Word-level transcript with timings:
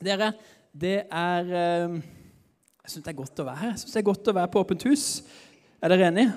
Dere, 0.00 0.32
det 0.72 1.02
er 1.12 1.48
eh, 1.52 1.96
Jeg 2.80 2.92
syns 2.92 3.04
det 3.04 3.10
er 3.12 3.18
godt 3.18 3.40
å 3.42 3.44
være 3.44 3.60
her. 3.60 3.72
Jeg 3.74 3.80
synes 3.82 3.92
det 3.92 4.00
er 4.00 4.06
godt 4.06 4.28
å 4.30 4.32
være 4.32 4.48
på 4.48 4.60
Åpent 4.62 4.84
hus. 4.88 5.02
Er 5.76 5.92
dere 5.92 6.06
enige? 6.08 6.30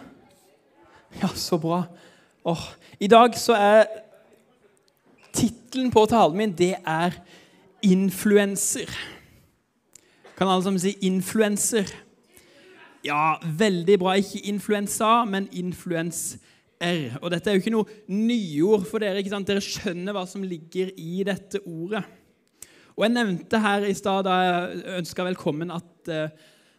Ja, 1.21 1.29
så 1.39 1.55
bra. 1.61 1.85
Åh, 2.43 2.65
I 2.99 3.07
dag 3.07 3.37
så 3.39 3.55
er 3.55 3.85
Tittelen 5.33 5.93
på 5.93 6.03
talen 6.11 6.37
min 6.37 6.51
det 6.51 6.75
er 6.85 7.15
'influenser'. 7.81 8.91
Kan 10.37 10.47
alle 10.47 10.63
sammen 10.63 10.79
si 10.79 10.97
'influenser'? 11.01 11.93
Ja, 13.03 13.35
veldig 13.43 13.99
bra. 13.99 14.13
Ikke 14.13 14.43
influensa, 14.43 15.25
men 15.25 15.47
influenser. 15.51 16.37
Og 17.21 17.31
dette 17.31 17.49
er 17.49 17.53
jo 17.53 17.59
ikke 17.63 17.71
noe 17.71 17.85
nyord 18.07 18.85
for 18.85 18.99
dere. 18.99 19.17
ikke 19.17 19.29
sant? 19.29 19.47
Dere 19.47 19.61
skjønner 19.61 20.11
hva 20.11 20.27
som 20.27 20.43
ligger 20.43 20.91
i 20.97 21.23
dette 21.23 21.59
ordet. 21.65 22.03
Og 22.93 23.07
Jeg 23.07 23.13
nevnte 23.15 23.57
her 23.61 23.87
i 23.89 23.95
stad 23.97 24.27
da 24.27 24.33
jeg 24.43 24.81
ønska 24.99 25.25
velkommen, 25.25 25.71
at, 25.73 26.09
eh, 26.13 26.29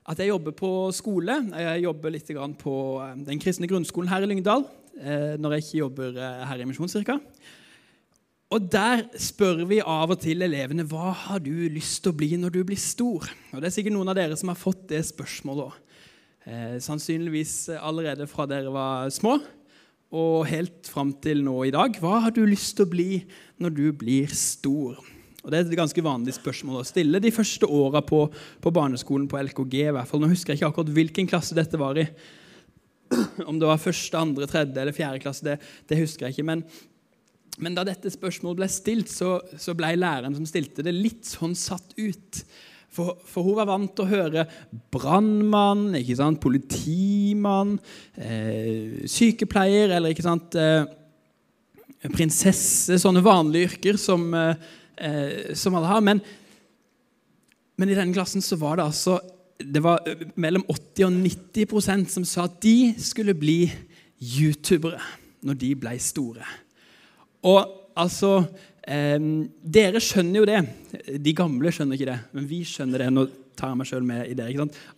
at, 0.06 0.18
jeg 0.18 0.30
jobber 0.30 0.54
på 0.54 0.70
skole. 0.94 1.40
Jeg 1.50 1.82
jobber 1.82 2.14
litt 2.14 2.30
på 2.60 2.74
eh, 3.02 3.16
den 3.26 3.40
kristne 3.42 3.66
grunnskolen 3.66 4.10
her 4.12 4.22
i 4.22 4.28
Lyngdal 4.30 4.62
eh, 5.00 5.34
når 5.40 5.56
jeg 5.56 5.64
ikke 5.64 5.80
jobber 5.80 6.20
her 6.46 6.62
i 6.62 6.68
Misjonskirka. 6.70 7.18
Og 8.54 8.68
Der 8.70 9.02
spør 9.18 9.64
vi 9.66 9.80
av 9.80 10.12
og 10.14 10.20
til 10.22 10.46
elevene 10.46 10.84
hva 10.86 11.10
har 11.10 11.42
du 11.42 11.66
lyst 11.72 12.04
til 12.04 12.12
å 12.12 12.18
bli 12.20 12.36
når 12.38 12.54
du 12.54 12.60
blir 12.62 12.78
stor. 12.78 13.26
Og 13.50 13.58
Det 13.58 13.66
er 13.66 13.74
sikkert 13.74 13.96
noen 13.96 14.12
av 14.12 14.18
dere 14.20 14.38
som 14.38 14.52
har 14.52 14.60
fått 14.60 14.86
det 14.92 15.02
spørsmålet 15.08 15.66
òg. 15.72 15.80
Sannsynligvis 16.84 17.72
allerede 17.72 18.28
fra 18.28 18.44
dere 18.44 18.68
var 18.70 19.08
små 19.10 19.38
og 20.14 20.44
helt 20.46 20.86
fram 20.86 21.14
til 21.24 21.40
nå 21.42 21.56
i 21.64 21.72
dag. 21.74 21.96
Hva 21.98 22.20
har 22.26 22.36
du 22.36 22.44
lyst 22.46 22.76
til 22.76 22.84
å 22.84 22.92
bli 22.92 23.10
når 23.58 23.74
du 23.80 23.86
blir 23.96 24.30
stor? 24.38 25.00
Og 25.44 25.52
Det 25.52 25.58
er 25.58 25.66
et 25.66 25.76
ganske 25.76 26.04
vanlig 26.04 26.34
spørsmål 26.38 26.80
å 26.80 26.86
stille 26.88 27.20
de 27.20 27.32
første 27.34 27.68
åra 27.68 28.00
på, 28.04 28.22
på, 28.64 28.72
barneskolen 28.72 29.28
på 29.28 29.38
LKG. 29.42 29.76
i 29.82 29.92
hvert 29.92 30.08
fall. 30.08 30.22
Nå 30.22 30.30
husker 30.32 30.54
jeg 30.54 30.62
ikke 30.62 30.70
akkurat 30.72 30.92
hvilken 30.96 31.28
klasse 31.28 31.56
dette 31.56 31.80
var 31.80 32.00
i. 32.00 32.06
Om 33.50 33.60
det 33.60 33.68
var 33.68 33.82
første, 33.82 34.16
andre, 34.16 34.48
tredje 34.48 34.80
eller 34.80 34.96
fjerde 34.96 35.20
klasse, 35.20 35.44
det, 35.44 35.58
det 35.90 36.00
husker 36.00 36.26
jeg 36.26 36.38
ikke. 36.38 36.46
Men, 36.48 36.62
men, 37.58 37.76
da 37.76 37.84
dette 37.84 38.12
spørsmålet 38.12 38.62
ble 38.62 38.68
stilt, 38.72 39.12
så, 39.12 39.36
så 39.60 39.76
ble 39.76 39.92
læreren 39.98 40.36
som 40.38 40.48
stilte 40.48 40.84
det, 40.86 40.96
litt 40.96 41.28
sånn 41.28 41.52
satt 41.58 41.92
ut. 42.00 42.40
For, 42.94 43.18
for, 43.28 43.44
hun 43.44 43.58
var 43.58 43.68
vant 43.68 43.92
til 43.92 44.06
å 44.06 44.08
høre 44.08 44.46
brannmann, 44.94 45.90
politimann, 46.40 47.76
eh, 48.16 49.02
sykepleier 49.10 49.92
eller 49.98 50.14
ikke 50.14 50.24
sant, 50.24 50.56
eh, 50.56 50.86
prinsesse, 52.14 52.96
sånne 53.02 53.20
vanlige 53.24 53.74
yrker 53.74 54.00
som 54.00 54.28
eh, 54.38 54.72
eh, 54.96 55.54
som 55.54 55.76
alle 55.76 55.90
har. 55.90 56.02
Men, 56.04 56.20
men, 57.76 57.90
i 57.90 57.96
denne 57.96 58.14
klassen 58.14 58.44
så 58.44 58.58
var 58.60 58.78
det 58.78 58.88
altså 58.88 59.18
det 59.58 59.82
var 59.84 60.02
eh, 60.08 60.26
mellom 60.40 60.64
80 60.68 61.06
og 61.06 61.18
90% 61.22 62.10
som 62.10 62.26
sa 62.28 62.48
at 62.48 62.60
de 62.64 62.94
skulle 62.98 63.36
bli 63.38 63.68
youtubere 64.18 65.00
når 65.44 65.60
de 65.60 65.74
ble 65.78 65.94
store. 66.02 66.46
Og 67.44 67.60
altså 68.00 68.36
eh, 68.88 69.20
Dere 69.60 70.02
skjønner 70.02 70.40
jo 70.40 70.48
det. 70.48 70.62
De 71.20 71.36
gamle 71.36 71.72
skjønner 71.74 71.98
ikke 71.98 72.10
det, 72.12 72.20
men 72.34 72.48
vi 72.50 72.64
skjønner 72.68 73.04
det. 73.04 73.12
Nå 73.14 73.28
tar 73.54 73.70
jeg 73.70 73.80
meg 73.80 73.88
sjøl 73.90 74.06
med 74.06 74.26
i 74.30 74.36
det. 74.38 74.50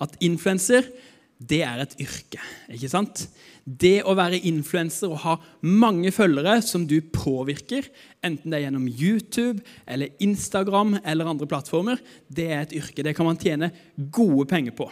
At 0.03 0.17
influenser 0.25 0.89
det 1.37 1.61
er 1.67 1.83
et 1.83 1.97
yrke. 2.01 2.41
ikke 2.73 2.91
sant? 2.91 3.27
Det 3.67 4.01
å 4.07 4.15
være 4.17 4.41
influenser 4.49 5.11
og 5.11 5.23
ha 5.25 5.35
mange 5.61 6.13
følgere 6.15 6.61
som 6.65 6.87
du 6.89 7.01
påvirker, 7.13 7.89
enten 8.25 8.53
det 8.53 8.61
er 8.61 8.65
gjennom 8.69 8.87
YouTube 8.89 9.61
eller 9.85 10.15
Instagram 10.23 10.97
eller 11.03 11.29
andre 11.29 11.49
plattformer, 11.51 12.01
det 12.29 12.49
er 12.49 12.65
et 12.65 12.77
yrke. 12.81 13.05
Det 13.05 13.15
kan 13.17 13.29
man 13.29 13.41
tjene 13.41 13.73
gode 13.97 14.47
penger 14.49 14.77
på. 14.79 14.89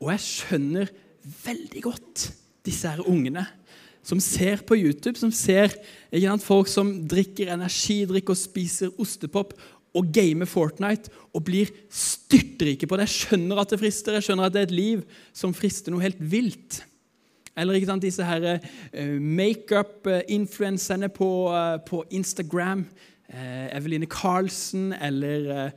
Og 0.00 0.10
jeg 0.14 0.24
skjønner 0.24 0.92
veldig 1.44 1.84
godt 1.84 2.28
disse 2.66 2.88
her 2.90 3.04
ungene 3.06 3.46
som 4.06 4.20
ser 4.22 4.60
på 4.62 4.76
YouTube, 4.78 5.18
som 5.18 5.32
ser 5.34 5.72
sant, 6.14 6.44
folk 6.44 6.70
som 6.70 6.92
drikker 7.10 7.50
energidrikk 7.56 8.30
og 8.30 8.38
spiser 8.38 8.92
ostepop 9.02 9.56
og 9.96 10.10
gamer 10.12 10.48
Fortnite 10.48 11.12
og 11.34 11.44
blir 11.46 11.70
styrtrike 11.92 12.86
på 12.88 12.98
det. 12.98 13.06
Jeg 13.08 13.16
skjønner 13.30 13.62
at 13.62 13.72
det 13.72 13.80
frister, 13.80 14.16
jeg 14.16 14.26
skjønner 14.28 14.48
at 14.48 14.54
det 14.54 14.60
er 14.60 14.68
et 14.68 14.76
liv 14.76 14.98
som 15.36 15.54
frister 15.56 15.94
noe 15.94 16.04
helt 16.04 16.20
vilt. 16.20 16.82
Eller 17.56 17.78
ikke 17.78 17.88
sant, 17.88 18.04
disse 18.04 18.24
her 18.24 18.58
uh, 18.60 19.20
makeup-influenserne 19.20 21.08
på, 21.08 21.48
uh, 21.48 21.80
på, 21.86 22.04
Instagram. 22.12 22.84
Uh, 23.32 23.66
Eveline 23.74 24.06
Carlsen 24.06 24.92
eller 24.92 25.70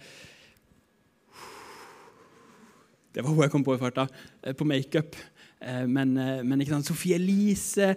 Det 3.16 3.24
var 3.24 3.30
hun 3.32 3.44
jeg 3.44 3.52
kom 3.52 3.64
på 3.64 3.76
i 3.76 3.82
farta. 3.82 4.06
på 4.58 4.64
makeup. 4.64 5.16
Men, 5.88 6.14
men, 6.48 6.84
Sophie 6.84 7.16
Elise, 7.16 7.96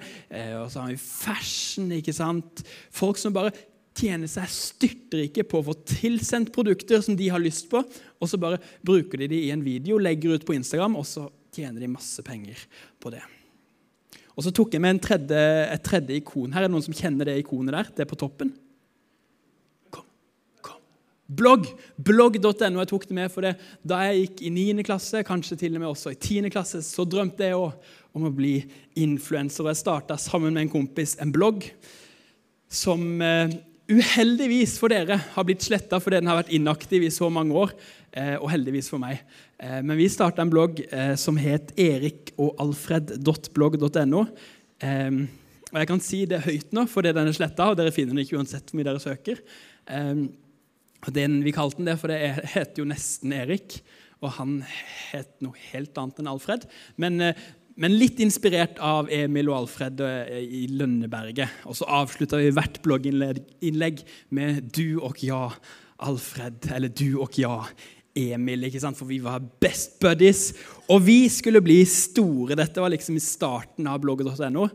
og 0.58 0.70
så 0.70 0.80
har 0.80 0.88
vi 0.90 0.96
fashion. 0.96 1.92
ikke 1.92 2.12
sant? 2.12 2.62
Folk 2.90 3.18
som 3.18 3.32
bare 3.32 3.50
tjener 3.96 4.30
seg 4.30 4.48
styrtrike 4.50 5.44
på 5.48 5.60
å 5.60 5.66
få 5.66 5.76
tilsendt 5.88 6.52
produkter 6.54 7.02
som 7.04 7.16
de 7.18 7.28
har 7.32 7.42
lyst 7.42 7.68
på, 7.70 7.82
og 7.82 8.30
så 8.30 8.40
bare 8.40 8.60
bruker 8.84 9.20
de 9.20 9.30
de 9.34 9.44
i 9.46 9.52
en 9.54 9.64
video, 9.64 10.00
legger 10.00 10.38
ut 10.38 10.46
på 10.48 10.56
Instagram, 10.56 10.96
og 11.00 11.06
så 11.08 11.28
tjener 11.52 11.82
de 11.82 11.92
masse 11.92 12.24
penger 12.24 12.58
på 13.02 13.12
det. 13.12 13.22
Og 14.32 14.44
Så 14.46 14.52
tok 14.54 14.72
jeg 14.72 14.80
med 14.80 15.00
tredje, 15.04 15.40
et 15.68 15.82
tredje 15.84 16.16
ikon. 16.16 16.52
Her 16.54 16.64
er 16.64 16.70
det 16.70 16.72
noen 16.72 16.84
som 16.86 16.96
kjenner 16.96 17.28
det 17.28 17.40
ikonet 17.42 17.74
der. 17.74 17.90
Det 17.92 18.04
er 18.04 18.08
på 18.08 18.16
toppen. 18.16 18.48
Kom, 19.92 20.06
kom. 20.64 20.78
Blogg! 21.28 21.68
Blogg.no. 22.00 22.80
Jeg 22.80 22.88
tok 22.88 23.04
det 23.10 23.18
med 23.18 23.32
for 23.34 23.44
det. 23.44 23.58
Da 23.84 24.00
jeg 24.06 24.22
gikk 24.22 24.40
i 24.48 24.54
9. 24.56 24.86
klasse, 24.88 25.20
kanskje 25.28 25.58
til 25.60 25.76
og 25.76 25.82
med 25.82 25.90
også 25.90 26.14
i 26.14 26.16
10. 26.16 26.48
klasse, 26.54 26.80
så 26.86 27.04
drømte 27.04 27.44
jeg 27.44 27.58
òg 27.60 27.92
om 28.16 28.24
å 28.28 28.32
bli 28.32 28.54
influenser. 29.04 29.68
Jeg 29.68 29.82
starta 29.82 30.16
sammen 30.20 30.56
med 30.56 30.64
en 30.64 30.72
kompis 30.72 31.18
en 31.20 31.32
blogg 31.34 31.68
som 32.72 33.04
eh, 33.20 33.52
uheldigvis 33.92 34.78
for 34.80 34.88
dere 34.92 35.16
har 35.34 35.44
blitt 35.46 35.64
sletta 35.64 36.00
fordi 36.02 36.18
den 36.20 36.30
har 36.30 36.40
vært 36.40 36.54
inaktiv 36.56 37.00
i 37.06 37.10
så 37.12 37.26
mange 37.32 37.52
år. 37.56 37.70
Eh, 38.12 38.36
og 38.36 38.50
heldigvis 38.52 38.90
for 38.92 39.00
meg. 39.00 39.22
Eh, 39.56 39.80
men 39.80 39.96
vi 39.96 40.04
starta 40.12 40.44
en 40.44 40.52
blogg 40.52 40.84
eh, 40.84 41.16
som 41.16 41.32
het 41.40 41.72
erikogalfred.blogg.no. 41.80 44.20
Og 45.72 45.78
jeg 45.80 45.88
kan 45.88 46.02
si 46.04 46.28
det 46.28 46.44
høyt 46.44 46.68
nå, 46.76 46.84
fordi 46.90 47.14
den 47.16 47.28
er 47.30 47.36
sletta, 47.36 47.70
og 47.70 47.76
dere 47.78 47.92
finner 47.94 48.12
den 48.12 48.22
ikke 48.26 48.36
uansett 48.36 48.66
hvor 48.68 48.76
mye 48.76 48.88
dere 48.90 49.00
søker. 49.00 49.36
Og 51.02 51.10
den, 51.16 51.44
Vi 51.46 51.56
kalte 51.56 51.76
den 51.78 51.88
det, 51.88 52.00
for 52.02 52.08
det 52.12 52.18
heter 52.52 52.76
jo 52.82 52.90
nesten 52.90 53.32
Erik. 53.32 53.68
Og 54.20 54.28
han 54.36 54.50
het 55.14 55.32
noe 55.40 55.56
helt 55.70 55.96
annet 56.02 56.18
enn 56.20 56.32
Alfred. 56.34 56.62
Men 57.00 57.14
men 57.80 57.94
litt 57.96 58.20
inspirert 58.20 58.80
av 58.84 59.08
Emil 59.12 59.48
og 59.50 59.62
Alfred 59.62 60.00
eh, 60.04 60.42
i 60.42 60.66
Lønneberget. 60.72 61.62
Og 61.68 61.78
så 61.78 61.88
avslutta 61.88 62.40
vi 62.40 62.52
hvert 62.52 62.80
blogginnlegg 62.84 64.02
med 64.30 64.68
'Du 64.74 65.00
og 65.00 65.22
ja, 65.24 65.48
Alfred', 66.02 66.68
eller 66.74 66.88
'Du 66.88 67.20
og 67.22 67.38
ja, 67.38 67.62
Emil'. 68.14 68.66
ikke 68.66 68.80
sant? 68.80 68.98
For 68.98 69.08
vi 69.08 69.22
var 69.24 69.40
best 69.40 69.98
buddies. 70.00 70.52
Og 70.88 71.06
vi 71.06 71.28
skulle 71.28 71.62
bli 71.64 71.84
store. 71.84 72.58
Dette 72.58 72.80
var 72.80 72.92
liksom 72.92 73.16
i 73.16 73.24
starten 73.24 73.86
av 73.86 74.00
blogget.no. 74.00 74.68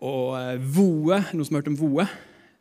Og 0.00 0.40
eh, 0.40 0.56
Voe, 0.56 1.20
noen 1.32 1.44
som 1.44 1.54
har 1.54 1.62
hørt 1.62 1.74
om 1.74 1.80
Voe? 1.80 2.08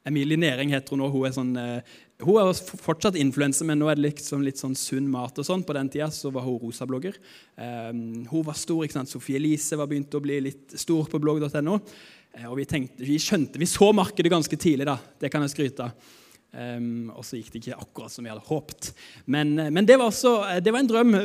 Emilie 0.06 0.38
Næring 0.40 0.74
heter 0.74 0.96
hun 0.96 1.04
nå. 1.04 1.10
Hun 1.12 1.28
er 1.28 1.36
sånn 1.36 1.56
eh, 1.60 1.98
hun 2.20 2.36
er 2.36 2.50
fortsatt 2.84 3.16
influenser, 3.16 3.64
men 3.68 3.80
nå 3.80 3.88
er 3.88 3.96
det 3.96 4.10
liksom 4.10 4.42
litt 4.44 4.60
sånn 4.60 4.76
sunn 4.76 5.08
mat. 5.08 5.38
og 5.40 5.46
sånn. 5.48 5.64
På 5.64 5.76
den 5.78 5.88
tida 5.92 6.10
så 6.12 6.32
var 6.36 6.44
hun 6.44 6.58
rosablogger. 6.60 7.16
Um, 7.56 8.26
hun 8.28 8.44
var 8.44 8.58
stor. 8.60 8.84
ikke 8.84 8.98
sant? 8.98 9.12
Sofie 9.12 9.40
Elise 9.40 9.78
var 9.80 9.88
begynt 9.88 10.16
å 10.18 10.20
bli 10.24 10.40
litt 10.50 10.76
stor 10.76 11.08
på 11.08 11.22
blogg.no. 11.24 11.78
Uh, 11.80 12.48
og 12.50 12.58
vi, 12.60 12.66
tenkte, 12.68 13.06
vi 13.08 13.16
skjønte, 13.24 13.62
vi 13.62 13.70
så 13.70 13.88
markedet 13.96 14.34
ganske 14.34 14.60
tidlig. 14.60 14.90
da, 14.90 14.98
Det 15.16 15.32
kan 15.32 15.46
jeg 15.46 15.54
skryte 15.54 15.86
av. 15.88 16.10
Um, 16.50 17.12
og 17.14 17.24
så 17.24 17.38
gikk 17.38 17.54
det 17.54 17.62
ikke 17.62 17.78
akkurat 17.86 18.12
som 18.12 18.26
vi 18.26 18.34
hadde 18.34 18.44
håpet. 18.50 18.90
Men, 19.24 19.54
uh, 19.56 19.70
men 19.72 19.88
det, 19.88 19.96
var 20.02 20.12
også, 20.12 20.34
uh, 20.44 20.58
det 20.60 20.74
var 20.76 20.84
en 20.84 20.90
drøm 20.90 21.16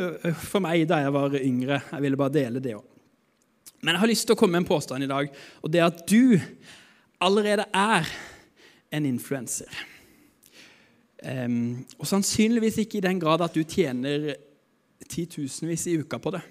for 0.45 0.63
meg 0.63 0.85
da 0.91 1.01
jeg 1.03 1.17
var 1.17 1.35
yngre. 1.41 1.81
Jeg 1.91 2.05
ville 2.05 2.21
bare 2.21 2.37
dele 2.37 2.63
det 2.63 2.77
òg. 2.79 2.85
Men 3.83 3.97
jeg 3.97 4.05
har 4.05 4.13
lyst 4.13 4.29
til 4.31 4.37
å 4.37 4.39
komme 4.39 4.55
med 4.55 4.63
en 4.63 4.71
påstand 4.71 5.05
i 5.05 5.11
dag, 5.11 5.27
og 5.61 5.75
det 5.75 5.83
er 5.83 5.91
at 5.91 6.07
du 6.07 6.39
allerede 7.25 7.67
er 7.75 8.07
en 8.95 9.11
influenser. 9.11 9.67
Um, 11.25 11.87
og 11.97 12.09
sannsynligvis 12.09 12.82
ikke 12.82 12.99
i 12.99 13.05
den 13.05 13.21
grad 13.21 13.41
at 13.44 13.55
du 13.55 13.62
tjener 13.65 14.35
titusenvis 15.09 15.87
i 15.88 15.97
uka 16.03 16.19
på 16.21 16.35
det. 16.35 16.43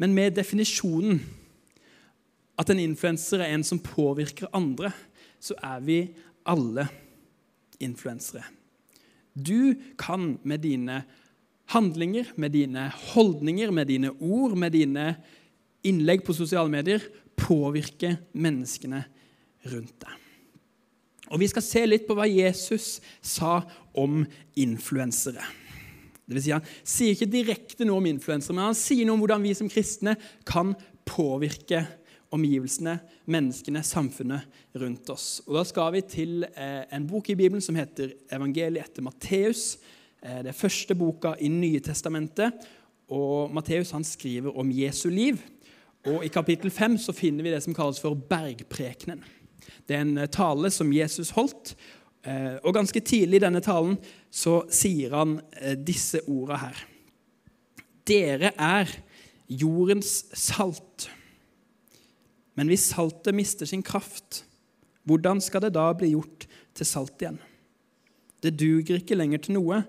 Men 0.00 0.14
med 0.16 0.36
definisjonen 0.36 1.20
at 2.56 2.70
en 2.72 2.80
influenser 2.80 3.44
er 3.44 3.52
en 3.52 3.64
som 3.64 3.80
påvirker 3.82 4.48
andre, 4.56 4.90
så 5.40 5.56
er 5.62 5.82
vi 5.84 5.98
alle 6.48 6.86
influensere. 7.80 8.44
Du 9.36 9.76
kan 10.00 10.38
med 10.42 10.64
dine 10.64 11.02
handlinger, 11.76 12.32
med 12.36 12.54
dine 12.56 12.88
holdninger, 13.12 13.70
med 13.70 13.86
dine 13.92 14.10
ord, 14.20 14.56
med 14.56 14.72
dine 14.72 15.10
innlegg 15.84 16.24
på 16.24 16.34
sosiale 16.36 16.72
medier 16.72 17.04
påvirke 17.36 18.16
menneskene 18.32 19.02
rundt 19.68 19.98
deg. 20.00 20.25
Og 21.30 21.40
Vi 21.40 21.48
skal 21.50 21.64
se 21.64 21.84
litt 21.86 22.06
på 22.06 22.14
hva 22.16 22.26
Jesus 22.28 23.00
sa 23.20 23.60
om 23.96 24.24
influensere. 24.56 25.42
Det 26.26 26.34
vil 26.34 26.42
si, 26.42 26.54
han 26.54 26.66
sier 26.82 27.14
ikke 27.14 27.30
direkte 27.30 27.86
noe 27.86 28.00
om 28.00 28.08
influensere, 28.10 28.56
men 28.56 28.68
han 28.68 28.78
sier 28.78 29.06
noe 29.06 29.14
om 29.14 29.22
hvordan 29.22 29.44
vi 29.46 29.54
som 29.54 29.70
kristne 29.70 30.16
kan 30.46 30.74
påvirke 31.06 31.84
omgivelsene, 32.34 32.96
menneskene, 33.30 33.82
samfunnet 33.86 34.74
rundt 34.80 35.10
oss. 35.14 35.40
Og 35.46 35.54
Da 35.54 35.62
skal 35.66 35.92
vi 35.94 36.02
til 36.02 36.46
eh, 36.48 36.82
en 36.92 37.06
bok 37.06 37.30
i 37.30 37.38
Bibelen 37.38 37.62
som 37.62 37.78
heter 37.78 38.10
'Evangeliet 38.30 38.90
etter 38.90 39.02
Matteus'. 39.02 39.78
Eh, 40.22 40.42
det 40.42 40.50
er 40.50 40.62
første 40.66 40.94
boka 40.94 41.34
i 41.40 41.48
Nye 41.48 41.80
testamentet. 41.80 42.52
Og 43.08 43.54
Matteus 43.54 43.94
skriver 44.02 44.58
om 44.58 44.70
Jesu 44.70 45.08
liv. 45.08 45.38
Og 46.06 46.24
I 46.24 46.28
kapittel 46.28 46.70
5 46.70 46.98
så 46.98 47.12
finner 47.12 47.42
vi 47.42 47.50
det 47.50 47.62
som 47.62 47.74
kalles 47.74 48.00
for 48.00 48.14
bergprekenen. 48.14 49.22
Det 49.86 49.96
er 49.96 50.04
en 50.04 50.18
eh, 50.18 50.30
tale 50.32 50.70
som 50.74 50.92
Jesus 50.94 51.32
holdt. 51.36 51.74
Eh, 52.26 52.56
og 52.62 52.74
Ganske 52.76 53.00
tidlig 53.00 53.40
i 53.40 53.46
denne 53.46 53.62
talen 53.64 53.96
så 54.30 54.60
sier 54.72 55.14
han 55.16 55.38
eh, 55.60 55.76
disse 55.78 56.22
ordene 56.26 56.60
her. 56.64 56.82
Dere 58.06 58.52
er 58.54 58.90
jordens 59.46 60.24
salt. 60.36 61.08
Men 62.56 62.70
hvis 62.70 62.88
saltet 62.92 63.36
mister 63.36 63.68
sin 63.68 63.84
kraft, 63.84 64.44
hvordan 65.06 65.42
skal 65.44 65.66
det 65.66 65.74
da 65.76 65.90
bli 65.94 66.14
gjort 66.14 66.48
til 66.74 66.88
salt 66.88 67.20
igjen? 67.22 67.38
Det 68.42 68.56
duger 68.58 69.00
ikke 69.00 69.18
lenger 69.18 69.42
til 69.42 69.56
noe, 69.58 69.82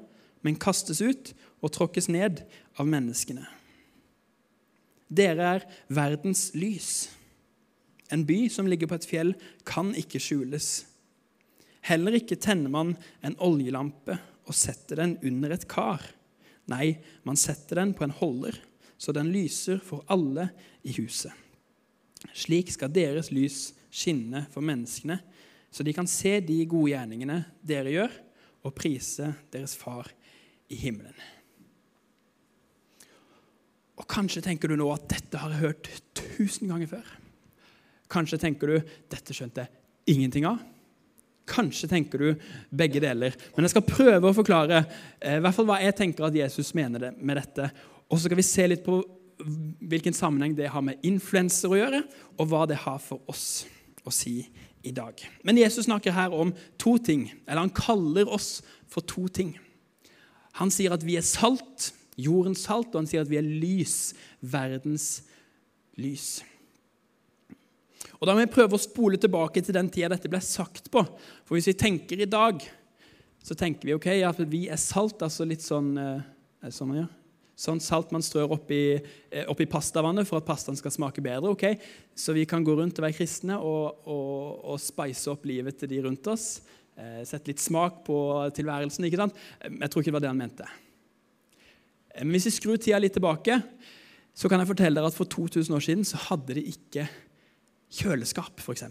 men 0.45 0.59
kastes 0.61 1.01
ut 1.01 1.33
og 1.61 1.73
tråkkes 1.73 2.09
ned 2.13 2.43
av 2.77 2.89
menneskene. 2.89 3.45
Dere 5.07 5.53
er 5.55 5.65
verdens 5.93 6.49
lys. 6.57 7.07
En 8.13 8.23
by 8.27 8.45
som 8.51 8.67
ligger 8.69 8.89
på 8.89 8.97
et 8.99 9.07
fjell, 9.07 9.33
kan 9.67 9.91
ikke 9.97 10.21
skjules. 10.23 10.85
Heller 11.87 12.17
ikke 12.19 12.39
tenner 12.39 12.71
man 12.71 12.95
en 13.25 13.35
oljelampe 13.43 14.17
og 14.47 14.55
setter 14.55 15.01
den 15.01 15.17
under 15.27 15.53
et 15.55 15.67
kar. 15.69 16.03
Nei, 16.71 16.97
man 17.27 17.39
setter 17.39 17.81
den 17.81 17.93
på 17.95 18.05
en 18.07 18.15
holder, 18.15 18.57
så 18.99 19.13
den 19.15 19.31
lyser 19.31 19.79
for 19.83 20.03
alle 20.11 20.49
i 20.87 20.95
huset. 20.97 21.31
Slik 22.35 22.71
skal 22.73 22.91
deres 22.91 23.29
lys 23.31 23.71
skinne 23.93 24.45
for 24.51 24.65
menneskene, 24.65 25.19
så 25.71 25.83
de 25.85 25.93
kan 25.95 26.07
se 26.09 26.39
de 26.41 26.57
gode 26.69 26.91
gjerningene 26.93 27.41
dere 27.61 27.93
gjør, 27.93 28.15
og 28.65 28.75
prise 28.75 29.29
deres 29.53 29.77
far 29.79 30.09
i 30.73 30.79
himmelen. 30.79 31.15
Og 33.97 34.05
Kanskje 34.11 34.43
tenker 34.43 34.69
du 34.69 34.75
nå 34.77 34.89
at 34.91 35.07
dette 35.13 35.39
har 35.39 35.53
jeg 35.53 35.63
hørt 35.63 35.89
tusen 36.17 36.67
ganger 36.69 36.89
før. 36.97 37.07
Kanskje 38.11 38.39
tenker 38.41 38.71
du 38.71 38.95
dette 39.11 39.35
skjønte 39.35 39.65
jeg 39.65 40.15
ingenting 40.15 40.47
av. 40.47 40.61
Kanskje 41.47 41.89
tenker 41.91 42.21
du 42.21 42.47
begge 42.75 43.01
deler. 43.03 43.35
Men 43.55 43.67
jeg 43.67 43.75
skal 43.75 43.87
prøve 43.87 44.29
å 44.29 44.35
forklare 44.35 44.81
eh, 44.83 45.37
i 45.37 45.43
hvert 45.43 45.55
fall 45.55 45.67
hva 45.69 45.79
jeg 45.83 45.95
tenker 45.95 46.27
at 46.27 46.35
Jesus 46.35 46.73
mener 46.75 47.13
med 47.15 47.39
dette. 47.39 47.69
Og 48.07 48.17
så 48.17 48.27
skal 48.27 48.39
vi 48.39 48.47
se 48.47 48.67
litt 48.67 48.83
på 48.85 48.99
hvilken 49.87 50.15
sammenheng 50.17 50.55
det 50.57 50.71
har 50.73 50.83
med 50.83 51.03
influenser 51.05 51.71
å 51.71 51.77
gjøre, 51.77 52.01
og 52.41 52.49
hva 52.49 52.63
det 52.69 52.79
har 52.81 52.97
for 53.03 53.21
oss 53.29 53.67
å 54.07 54.13
si 54.13 54.39
i 54.87 54.93
dag. 54.95 55.19
Men 55.45 55.59
Jesus 55.59 55.85
snakker 55.85 56.15
her 56.15 56.33
om 56.33 56.53
to 56.81 56.95
ting, 56.97 57.27
eller 57.45 57.67
han 57.67 57.75
kaller 57.75 58.29
oss 58.33 58.61
for 58.89 59.05
to 59.05 59.27
ting. 59.29 59.53
Han 60.57 60.71
sier 60.73 60.95
at 60.95 61.05
vi 61.05 61.19
er 61.19 61.25
salt, 61.25 61.91
jordens 62.17 62.65
salt, 62.65 62.93
og 62.93 63.03
han 63.03 63.09
sier 63.09 63.25
at 63.25 63.31
vi 63.31 63.39
er 63.39 63.45
lys, 63.45 64.15
verdens 64.41 65.21
lys. 66.01 66.39
Og 68.17 68.25
Da 68.27 68.33
må 68.33 68.41
vi 68.41 68.53
prøve 68.53 68.77
å 68.77 68.81
spole 68.81 69.19
tilbake 69.21 69.61
til 69.61 69.75
den 69.77 69.89
tida 69.93 70.09
dette 70.15 70.29
ble 70.31 70.41
sagt 70.41 70.89
på. 70.93 71.03
For 71.45 71.57
hvis 71.57 71.69
vi 71.69 71.77
tenker 71.77 72.21
i 72.21 72.29
dag, 72.29 72.63
så 73.43 73.55
tenker 73.55 73.87
vi 73.87 73.95
ok, 73.95 74.09
at 74.25 74.41
vi 74.49 74.65
er 74.71 74.81
salt, 74.81 75.21
altså 75.21 75.45
litt 75.47 75.63
sånn 75.63 75.93
eh, 76.01 76.25
sånn, 76.73 76.95
ja. 76.97 77.05
sånn 77.57 77.79
salt 77.83 78.11
man 78.15 78.25
strør 78.25 78.55
oppi, 78.57 78.81
eh, 78.97 79.45
oppi 79.47 79.67
pastavannet 79.69 80.27
for 80.27 80.41
at 80.41 80.47
pastaen 80.47 80.79
skal 80.79 80.93
smake 80.93 81.23
bedre. 81.23 81.53
ok? 81.53 81.77
Så 82.17 82.35
vi 82.35 82.47
kan 82.49 82.65
gå 82.65 82.75
rundt 82.75 82.97
og 82.97 83.05
være 83.05 83.17
kristne 83.19 83.59
og, 83.59 84.01
og, 84.09 84.65
og 84.73 84.81
spice 84.81 85.29
opp 85.31 85.45
livet 85.47 85.77
til 85.79 85.93
de 85.93 86.01
rundt 86.07 86.27
oss. 86.33 86.49
Eh, 86.97 87.21
sette 87.29 87.53
litt 87.53 87.61
smak 87.61 88.01
på 88.07 88.17
tilværelsen. 88.57 89.05
ikke 89.05 89.21
sant? 89.21 89.37
Jeg 89.61 89.91
tror 89.91 90.01
ikke 90.01 90.11
det 90.11 90.17
var 90.17 90.25
det 90.25 90.33
han 90.33 90.43
mente. 90.43 90.67
Men 92.17 92.33
hvis 92.33 92.49
vi 92.49 92.57
skrur 92.57 92.81
tida 92.81 92.97
litt 92.99 93.13
tilbake, 93.13 93.59
så 94.37 94.49
kan 94.49 94.61
jeg 94.61 94.69
fortelle 94.69 94.97
dere 94.97 95.09
at 95.09 95.17
for 95.17 95.29
2000 95.29 95.77
år 95.77 95.83
siden 95.85 96.05
så 96.05 96.19
hadde 96.27 96.57
de 96.57 96.65
ikke 96.73 97.05
kjøleskap, 97.93 98.59
f.eks. 98.61 98.87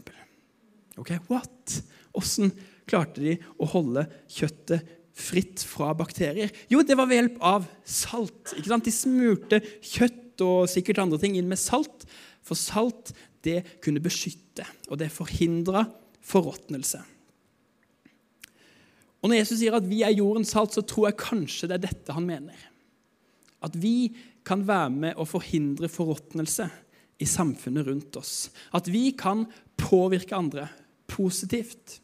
Ok, 0.96 1.12
what? 1.28 1.80
Hvordan 2.16 2.52
klarte 2.88 3.20
de 3.20 3.34
å 3.60 3.68
holde 3.68 4.06
kjøttet 4.32 4.94
fritt 5.16 5.64
fra 5.66 5.92
bakterier? 5.96 6.52
Jo, 6.72 6.82
det 6.84 6.96
var 6.96 7.08
ved 7.10 7.20
hjelp 7.20 7.42
av 7.44 7.66
salt. 7.84 8.54
ikke 8.56 8.70
sant? 8.72 8.86
De 8.86 8.94
smurte 8.94 9.60
kjøtt 9.84 10.44
og 10.44 10.70
sikkert 10.70 11.02
andre 11.04 11.20
ting 11.20 11.36
inn 11.36 11.50
med 11.50 11.60
salt. 11.60 12.06
For 12.46 12.58
salt 12.58 13.12
det 13.46 13.62
kunne 13.84 14.02
beskytte, 14.02 14.64
og 14.90 14.98
det 15.00 15.12
forhindra 15.14 15.84
forråtnelse. 16.26 17.02
Og 19.22 19.30
Når 19.30 19.40
Jesus 19.40 19.58
sier 19.58 19.74
at 19.74 19.86
vi 19.88 20.02
er 20.06 20.14
jordens 20.14 20.52
salt, 20.54 20.74
så 20.76 20.84
tror 20.86 21.08
jeg 21.08 21.20
kanskje 21.20 21.68
det 21.68 21.78
er 21.78 21.86
dette 21.88 22.14
han 22.14 22.26
mener. 22.28 22.58
At 23.64 23.74
vi 23.74 24.12
kan 24.46 24.62
være 24.66 24.92
med 24.92 25.18
å 25.18 25.26
forhindre 25.26 25.90
forråtnelse 25.90 26.68
i 27.18 27.28
samfunnet 27.28 27.86
rundt 27.86 28.18
oss. 28.20 28.50
At 28.76 28.90
vi 28.92 29.10
kan 29.16 29.46
påvirke 29.80 30.36
andre 30.36 30.68
positivt. 31.08 32.00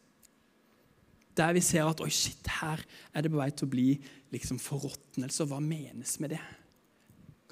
Der 1.36 1.52
vi 1.56 1.62
ser 1.64 1.88
at 1.88 2.00
oi 2.04 2.10
shit, 2.12 2.46
her 2.60 2.80
er 3.12 3.24
det 3.24 3.32
på 3.32 3.40
vei 3.40 3.50
til 3.52 3.68
å 3.68 3.72
bli 3.72 3.86
liksom 4.32 4.60
forråtnelse. 4.60 5.46
Hva 5.48 5.60
menes 5.64 6.18
med 6.20 6.34
det? 6.34 6.42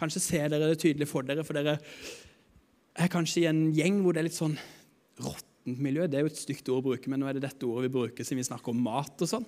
Kanskje 0.00 0.24
ser 0.24 0.52
dere 0.52 0.72
det 0.72 0.80
tydelig 0.80 1.08
for 1.08 1.26
dere, 1.26 1.44
for 1.44 1.56
dere 1.56 1.78
er 3.00 3.12
kanskje 3.12 3.44
i 3.44 3.48
en 3.50 3.66
gjeng 3.76 4.00
hvor 4.02 4.16
det 4.16 4.22
er 4.22 4.28
litt 4.28 4.36
sånn 4.36 4.56
råttent 5.20 5.80
miljø. 5.80 6.06
Det 6.08 6.18
er 6.18 6.24
jo 6.24 6.32
et 6.32 6.40
stygt 6.40 6.68
ord 6.72 6.82
å 6.82 6.88
bruke, 6.90 7.12
men 7.12 7.20
nå 7.20 7.28
er 7.28 7.36
det 7.36 7.44
dette 7.44 7.68
ordet 7.68 7.88
vi 7.88 7.96
bruker 7.98 8.26
siden 8.26 8.40
vi 8.40 8.48
snakker 8.48 8.72
om 8.72 8.84
mat 8.84 9.20
og 9.20 9.30
sånn. 9.30 9.46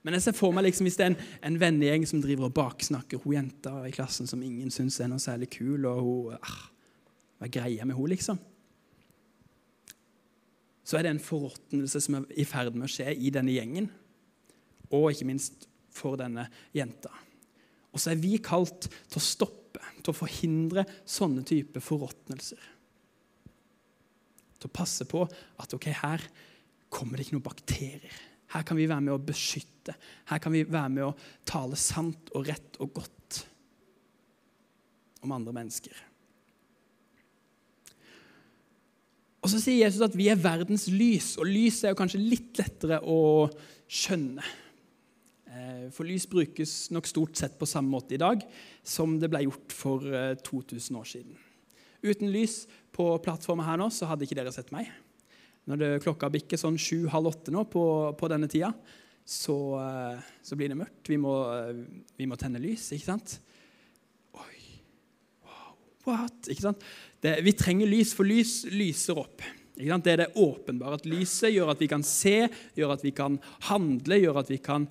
Men 0.00 0.16
jeg 0.16 0.24
ser 0.24 0.36
for 0.36 0.54
meg 0.56 0.64
liksom, 0.64 0.86
hvis 0.88 0.96
det 0.96 1.04
er 1.04 1.10
en, 1.12 1.18
en 1.44 1.58
vennegjeng 1.60 2.06
som 2.08 2.22
driver 2.24 2.48
og 2.48 2.54
baksnakker 2.56 3.20
hun 3.20 3.36
jenta 3.36 3.74
i 3.84 3.92
klassen 3.92 4.28
som 4.30 4.40
ingen 4.44 4.72
syns 4.72 4.96
er 5.02 5.10
noe 5.12 5.20
særlig 5.20 5.50
kul, 5.52 5.84
og 5.84 6.00
hun, 6.00 6.38
ah, 6.40 6.62
hva 7.36 7.48
er 7.48 7.52
greia 7.52 7.88
med 7.88 7.98
hun 7.98 8.08
liksom? 8.12 8.40
Så 10.84 10.96
er 10.96 11.04
det 11.04 11.12
en 11.12 11.22
forråtnelse 11.22 12.00
som 12.02 12.16
er 12.18 12.30
i 12.40 12.46
ferd 12.48 12.74
med 12.74 12.88
å 12.88 12.90
skje 12.90 13.12
i 13.12 13.32
denne 13.34 13.52
gjengen, 13.54 13.90
og 14.90 15.10
ikke 15.12 15.28
minst 15.28 15.68
for 15.94 16.16
denne 16.18 16.48
jenta. 16.74 17.12
Og 17.92 18.00
så 18.00 18.12
er 18.12 18.22
vi 18.22 18.38
kalt 18.42 18.88
til 18.88 19.20
å 19.20 19.22
stoppe, 19.22 19.82
til 20.00 20.12
å 20.12 20.16
forhindre 20.16 20.86
sånne 21.04 21.44
typer 21.46 21.84
forråtnelser. 21.84 22.62
Til 24.60 24.68
å 24.68 24.74
passe 24.74 25.06
på 25.08 25.22
at 25.26 25.76
ok, 25.76 25.90
her 26.02 26.24
kommer 26.90 27.18
det 27.18 27.26
ikke 27.26 27.36
noen 27.36 27.46
bakterier. 27.46 28.18
Her 28.50 28.66
kan 28.66 28.78
vi 28.78 28.88
være 28.90 29.04
med 29.06 29.14
å 29.14 29.22
beskytte. 29.22 29.94
Her 30.30 30.42
kan 30.42 30.54
vi 30.54 30.64
være 30.66 30.92
med 30.92 31.06
å 31.06 31.16
tale 31.46 31.78
sant 31.78 32.32
og 32.34 32.48
rett 32.48 32.78
og 32.82 32.94
godt 32.98 33.42
om 35.24 35.34
andre 35.36 35.54
mennesker. 35.54 36.06
Og 39.40 39.48
Så 39.48 39.60
sier 39.62 39.86
Jesus 39.86 40.04
at 40.04 40.16
vi 40.16 40.28
er 40.28 40.40
verdens 40.40 40.86
lys, 40.92 41.34
og 41.40 41.48
lys 41.48 41.80
er 41.84 41.94
jo 41.94 42.00
kanskje 42.00 42.20
litt 42.20 42.58
lettere 42.60 43.00
å 43.08 43.48
skjønne. 43.88 44.44
Eh, 45.50 45.86
for 45.94 46.06
lys 46.06 46.26
brukes 46.30 46.74
nok 46.92 47.08
stort 47.08 47.40
sett 47.40 47.56
på 47.58 47.68
samme 47.68 47.90
måte 47.90 48.14
i 48.14 48.20
dag 48.20 48.42
som 48.86 49.16
det 49.18 49.30
ble 49.32 49.46
gjort 49.46 49.74
for 49.74 50.04
2000 50.44 50.76
eh, 50.76 51.00
år 51.00 51.08
siden. 51.08 51.38
Uten 52.04 52.30
lys 52.32 52.66
på 52.94 53.06
plattformen 53.24 53.66
her 53.66 53.80
nå, 53.80 53.88
så 53.92 54.08
hadde 54.08 54.26
ikke 54.26 54.36
dere 54.38 54.52
sett 54.54 54.70
meg. 54.74 54.90
Når 55.70 55.78
det 55.78 55.90
klokka 56.02 56.30
bikker 56.34 56.58
sånn 56.58 56.78
sju-halv 56.80 57.30
åtte 57.30 57.52
nå 57.54 57.62
på, 57.70 57.84
på, 58.18 58.30
denne 58.32 58.48
tida, 58.50 58.72
så, 59.22 59.56
eh, 59.78 60.32
så, 60.42 60.58
blir 60.58 60.72
det 60.72 60.80
mørkt. 60.80 61.06
Vi 61.06 61.18
må, 61.20 61.34
eh, 61.54 61.84
vi 62.18 62.26
må, 62.26 62.38
tenne 62.40 62.58
lys, 62.62 62.88
ikke 62.96 63.06
sant? 63.06 63.36
Oi, 64.34 64.58
wow, 65.46 65.76
what? 66.08 66.50
Ikke 66.50 66.66
sant? 66.66 66.82
Det, 67.22 67.36
vi 67.46 67.54
trenger 67.54 67.90
lys, 67.90 68.16
for 68.18 68.26
lys 68.26 68.64
lyser 68.74 69.22
opp. 69.22 69.46
Det 69.80 70.12
er 70.12 70.24
det 70.24 70.32
åpenbare. 70.36 70.98
At 70.98 71.06
lyset 71.08 71.54
gjør 71.54 71.70
at 71.72 71.80
vi 71.80 71.88
kan 71.88 72.02
se, 72.04 72.50
gjør 72.76 72.96
at 72.96 73.06
vi 73.06 73.14
kan 73.16 73.38
handle, 73.70 74.18
gjør 74.18 74.42
at 74.42 74.50
vi 74.50 74.58
kan 74.60 74.88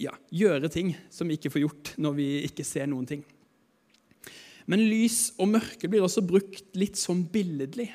ja, 0.00 0.16
gjøre 0.34 0.72
ting 0.72 0.94
som 1.12 1.28
vi 1.28 1.36
ikke 1.38 1.52
får 1.52 1.66
gjort 1.66 1.92
når 2.02 2.16
vi 2.16 2.28
ikke 2.48 2.66
ser 2.66 2.88
noen 2.90 3.06
ting. 3.06 3.22
Men 4.68 4.84
lys 4.88 5.34
og 5.40 5.52
mørke 5.52 5.88
blir 5.88 6.04
også 6.04 6.24
brukt 6.26 6.74
litt 6.76 6.98
sånn 7.00 7.22
billedlig 7.32 7.88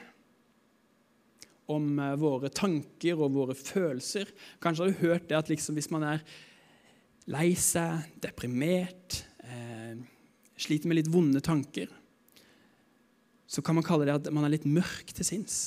om 1.71 1.99
eh, 1.99 2.15
våre 2.19 2.51
tanker 2.53 3.19
og 3.19 3.35
våre 3.35 3.55
følelser. 3.57 4.29
Kanskje 4.63 4.85
har 4.85 4.91
du 4.91 5.03
hørt 5.05 5.29
det 5.29 5.37
at 5.37 5.51
liksom 5.51 5.77
hvis 5.77 5.91
man 5.93 6.05
er 6.07 6.23
lei 7.31 7.53
seg, 7.55 8.09
deprimert, 8.23 9.21
eh, 9.47 9.95
sliter 10.59 10.89
med 10.89 10.99
litt 10.99 11.11
vonde 11.11 11.41
tanker, 11.43 11.91
så 13.47 13.61
kan 13.63 13.77
man 13.77 13.85
kalle 13.85 14.07
det 14.07 14.17
at 14.17 14.31
man 14.33 14.47
er 14.47 14.55
litt 14.55 14.67
mørk 14.67 15.13
til 15.13 15.27
sinns. 15.27 15.57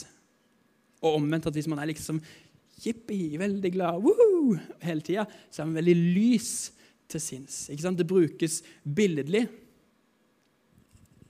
Og 1.05 1.21
omvendt 1.21 1.47
at 1.49 1.57
hvis 1.57 1.69
man 1.71 1.81
er 1.81 1.89
liksom 1.93 2.21
jippi, 2.83 3.37
veldig 3.41 3.71
glad, 3.73 4.01
woohoo, 4.05 4.57
hele 4.83 5.05
tida, 5.05 5.25
så 5.49 5.63
er 5.63 5.71
man 5.71 5.79
veldig 5.79 5.95
lys 6.17 6.51
til 7.09 7.23
sinns. 7.23 7.61
Ikke 7.73 7.87
sant? 7.87 8.01
Det 8.01 8.09
brukes 8.11 8.59
billedlig. 8.83 9.47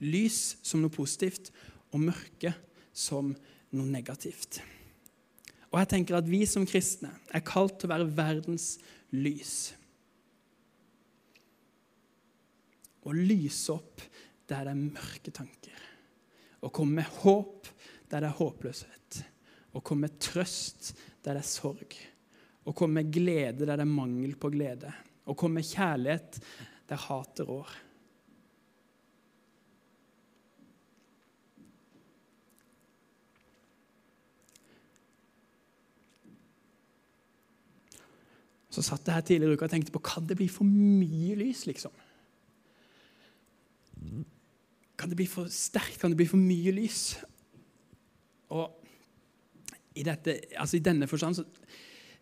Lys 0.03 0.57
som 0.67 0.83
noe 0.83 0.93
positivt, 0.93 1.53
og 1.95 2.03
mørke 2.09 2.51
som 2.97 3.31
noe 3.31 3.56
negativt. 3.75 4.61
Og 5.73 5.81
jeg 5.81 5.91
tenker 5.91 6.19
at 6.19 6.29
vi 6.29 6.45
som 6.49 6.67
kristne 6.69 7.11
er 7.35 7.45
kalt 7.45 7.81
til 7.81 7.91
å 7.91 7.95
være 7.95 8.11
verdens 8.17 8.77
lys. 9.15 9.57
Å 13.07 13.15
lyse 13.15 13.75
opp 13.75 14.03
der 14.47 14.67
det 14.67 14.73
er 14.73 14.83
mørke 14.83 15.35
tanker. 15.35 15.83
Å 16.63 16.71
komme 16.75 17.03
med 17.03 17.19
håp 17.23 17.69
der 18.11 18.23
det 18.23 18.31
er 18.31 18.39
håpløshet. 18.39 19.19
Å 19.77 19.83
komme 19.85 20.07
med 20.07 20.21
trøst 20.23 20.95
der 21.23 21.37
det 21.37 21.43
er 21.43 21.51
sorg. 21.51 21.97
Å 22.67 22.75
komme 22.75 23.03
med 23.03 23.13
glede 23.15 23.67
der 23.67 23.77
det 23.77 23.85
er 23.85 23.91
mangel 23.91 24.35
på 24.41 24.51
glede. 24.55 24.91
Å 25.27 25.35
komme 25.39 25.61
med 25.61 25.69
kjærlighet 25.69 26.41
der 26.89 27.03
hatet 27.09 27.47
rår. 27.47 27.75
Så 38.77 38.85
satt 38.85 39.07
jeg 39.09 39.17
her 39.17 39.25
tidligere 39.25 39.55
i 39.55 39.57
uka 39.57 39.65
og 39.65 39.73
tenkte 39.73 39.93
på 39.95 40.03
kan 40.05 40.27
det 40.29 40.37
bli 40.37 40.51
for 40.53 40.69
mye 40.69 41.33
lys, 41.41 41.63
liksom? 41.65 41.95
Kan 45.01 45.09
det 45.09 45.17
bli 45.17 45.29
for 45.31 45.49
sterkt? 45.53 45.97
Kan 46.03 46.13
det 46.13 46.19
bli 46.21 46.29
for 46.29 46.41
mye 46.41 46.75
lys? 46.77 47.15
Og 48.53 48.69
i, 49.97 50.05
dette, 50.05 50.35
altså 50.61 50.77
i 50.77 50.85
denne 50.85 51.09
forstand 51.09 51.39
så, 51.39 51.47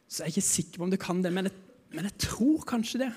så, 0.06 0.22
er 0.22 0.28
jeg 0.28 0.36
ikke 0.36 0.46
sikker 0.46 0.78
på 0.78 0.86
om 0.86 0.94
det 0.94 1.02
kan 1.02 1.24
det, 1.24 1.34
men 1.34 1.50
jeg, 1.50 1.58
men 1.96 2.06
jeg 2.06 2.18
tror 2.28 2.62
kanskje 2.70 3.02
det. 3.02 3.10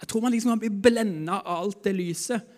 Jeg 0.00 0.08
tror 0.08 0.24
man 0.24 0.32
liksom 0.32 0.54
kan 0.54 0.64
bli 0.64 0.72
blenda 0.88 1.42
av 1.42 1.66
alt 1.66 1.84
det 1.84 1.92
lyset. 1.98 2.48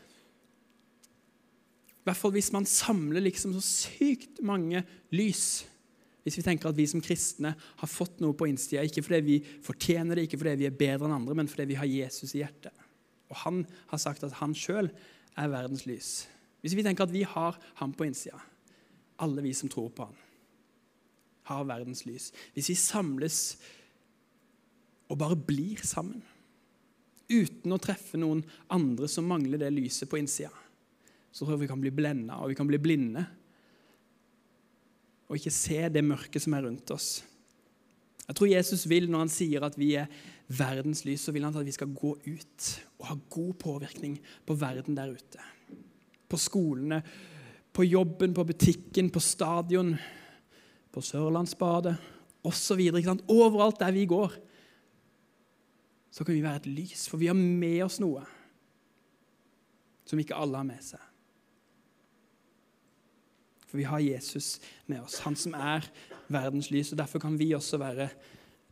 I 1.90 2.06
hvert 2.06 2.21
fall 2.21 2.37
hvis 2.37 2.52
man 2.54 2.71
samler 2.71 3.25
liksom 3.25 3.56
så 3.56 3.64
sykt 3.66 4.38
mange 4.47 4.85
lys 5.11 5.64
hvis 6.25 6.38
vi 6.40 6.45
tenker 6.47 6.71
at 6.71 6.78
vi 6.78 6.87
som 6.88 7.02
kristne 7.04 7.52
har 7.52 7.90
fått 7.90 8.23
noe 8.25 8.33
på 8.37 8.49
innsida, 8.49 8.83
ikke 8.85 9.04
fordi 9.04 9.21
vi 9.26 9.37
fortjener 9.64 10.16
det, 10.16 10.25
ikke 10.25 10.40
fordi 10.40 10.57
vi 10.62 10.69
er 10.71 10.78
bedre 10.78 11.09
enn 11.09 11.19
andre, 11.19 11.37
men 11.37 11.50
fordi 11.50 11.69
vi 11.69 11.76
har 11.76 11.90
Jesus 11.90 12.33
i 12.33 12.40
hjertet. 12.40 12.73
Og 13.28 13.37
han 13.43 13.62
har 13.90 14.00
sagt 14.00 14.25
at 14.25 14.38
han 14.40 14.57
sjøl 14.57 14.88
er 15.37 15.52
verdens 15.52 15.85
lys. 15.88 16.25
Hvis 16.64 16.76
vi 16.78 16.85
tenker 16.87 17.04
at 17.04 17.12
vi 17.12 17.26
har 17.28 17.59
ham 17.81 17.93
på 17.93 18.07
innsida, 18.09 18.40
alle 19.21 19.45
vi 19.45 19.52
som 19.57 19.69
tror 19.69 19.90
på 19.93 20.09
han, 20.09 20.16
har 21.45 21.66
verdens 21.69 22.07
lys. 22.09 22.31
Hvis 22.57 22.71
vi 22.73 22.78
samles 22.81 23.40
og 25.12 25.19
bare 25.21 25.37
blir 25.37 25.83
sammen, 25.85 26.23
uten 27.28 27.73
å 27.73 27.81
treffe 27.81 28.16
noen 28.21 28.40
andre 28.73 29.09
som 29.12 29.28
mangler 29.28 29.61
det 29.61 29.75
lyset 29.75 30.09
på 30.09 30.16
innsida, 30.21 30.52
så 31.28 31.45
tror 31.45 31.59
jeg 31.59 31.66
vi 31.66 31.73
kan 31.75 31.83
bli 31.83 31.93
blenda 31.93 32.38
og 32.40 32.52
vi 32.52 32.57
kan 32.57 32.69
bli 32.69 32.81
blinde 32.81 33.26
og 35.34 35.40
ikke 35.40 35.50
se 35.50 35.80
det 35.90 36.04
mørket 36.06 36.44
som 36.44 36.54
er 36.54 36.62
rundt 36.68 36.90
oss. 36.94 37.24
Jeg 38.24 38.36
tror 38.38 38.48
Jesus 38.48 38.84
vil, 38.88 39.08
når 39.10 39.24
han 39.26 39.32
sier 39.32 39.64
at 39.66 39.74
vi 39.76 39.90
er 39.98 40.12
verdens 40.46 41.02
lys, 41.04 41.26
så 41.26 41.34
vil 41.34 41.44
han 41.44 41.56
at 41.58 41.66
vi 41.66 41.74
skal 41.74 41.90
gå 41.90 42.14
ut 42.14 42.68
og 43.00 43.08
ha 43.10 43.16
god 43.34 43.54
påvirkning 43.60 44.14
på 44.46 44.56
verden 44.56 44.96
der 44.96 45.10
ute. 45.12 45.42
På 46.30 46.38
skolene, 46.40 47.02
på 47.74 47.84
jobben, 47.84 48.32
på 48.36 48.46
butikken, 48.46 49.10
på 49.10 49.20
stadion, 49.20 49.92
på 50.94 51.02
Sørlandsbadet 51.02 51.96
osv. 52.46 52.80
Overalt 53.26 53.82
der 53.82 53.92
vi 53.92 54.06
går, 54.06 54.38
så 56.14 56.24
kan 56.24 56.36
vi 56.36 56.44
være 56.46 56.62
et 56.62 56.70
lys, 56.70 57.08
for 57.10 57.18
vi 57.18 57.26
har 57.26 57.34
med 57.34 57.82
oss 57.82 57.98
noe 57.98 58.22
som 60.06 60.20
ikke 60.20 60.38
alle 60.38 60.60
har 60.60 60.68
med 60.68 60.84
seg. 60.84 61.02
For 63.75 63.81
vi 63.81 63.88
har 63.90 63.99
Jesus 64.07 64.61
med 64.87 65.02
oss, 65.02 65.19
han 65.26 65.35
som 65.35 65.57
er 65.59 65.83
verdens 66.31 66.71
lys. 66.71 66.93
og 66.95 67.00
Derfor 67.02 67.19
kan 67.19 67.35
vi 67.35 67.50
også 67.59 67.81
være 67.83 68.07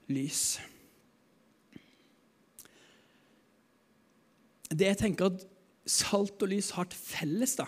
lys. 0.06 0.60
Det 4.70 4.86
jeg 4.86 5.00
tenker 5.02 5.32
at 5.32 5.42
salt 5.90 6.38
og 6.38 6.52
lys 6.54 6.70
har 6.78 6.86
til 6.86 7.02
felles, 7.02 7.58
da 7.58 7.66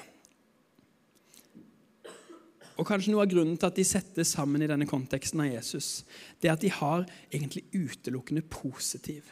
og 2.74 2.86
kanskje 2.88 3.12
noe 3.12 3.22
av 3.22 3.30
grunnen 3.30 3.58
til 3.58 3.70
at 3.70 3.76
de 3.78 3.84
settes 3.86 4.32
sammen 4.34 4.62
i 4.64 4.68
denne 4.70 4.86
konteksten 4.90 5.44
av 5.44 5.50
Jesus, 5.52 6.02
det 6.42 6.50
er 6.50 6.56
at 6.56 6.64
de 6.64 6.72
har 6.74 7.04
egentlig 7.30 7.62
utelukkende 7.70 8.42
positiv 8.50 9.28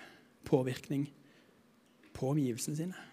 påvirkning 0.47 1.09
på 2.15 2.31
omgivelsene 2.31 2.79
sine. 2.79 3.09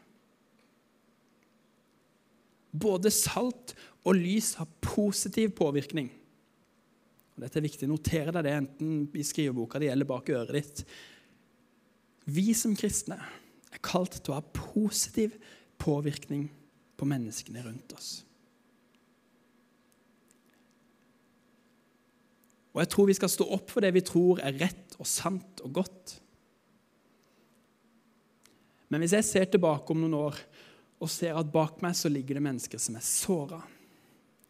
Både 2.71 3.11
salt 3.13 3.73
og 4.05 4.17
lys 4.17 4.53
har 4.59 4.69
positiv 4.83 5.53
påvirkning. 5.57 6.09
Og 7.35 7.43
dette 7.45 7.59
er 7.59 7.65
viktig. 7.65 7.89
Notere 7.89 8.33
deg 8.35 8.45
det 8.45 8.55
enten 8.55 8.95
i 9.15 9.25
skriveboka 9.25 9.81
di 9.81 9.89
eller 9.89 10.07
bak 10.07 10.29
øret 10.35 10.55
ditt. 10.59 10.83
Vi 12.29 12.51
som 12.57 12.75
kristne 12.77 13.17
er 13.17 13.83
kalt 13.85 14.19
til 14.19 14.33
å 14.33 14.39
ha 14.39 14.45
positiv 14.55 15.38
påvirkning 15.79 16.49
på 16.99 17.07
menneskene 17.07 17.63
rundt 17.63 17.95
oss. 17.95 18.09
Og 22.75 22.83
jeg 22.83 22.91
tror 22.93 23.07
vi 23.09 23.17
skal 23.17 23.31
stå 23.31 23.47
opp 23.55 23.71
for 23.73 23.83
det 23.83 23.93
vi 23.95 24.05
tror 24.05 24.41
er 24.45 24.57
rett 24.59 24.93
og 24.99 25.07
sant 25.09 25.63
og 25.65 25.73
godt. 25.79 26.19
Men 28.89 29.01
hvis 29.03 29.15
jeg 29.17 29.27
ser 29.27 29.49
tilbake 29.49 29.93
om 29.93 30.03
noen 30.03 30.17
år 30.17 30.38
og 30.99 31.11
ser 31.11 31.37
at 31.39 31.51
bak 31.51 31.79
meg 31.83 31.95
så 31.95 32.11
ligger 32.11 32.37
det 32.37 32.43
mennesker 32.43 32.81
som 32.81 32.97
er 32.99 33.05
såra, 33.05 33.59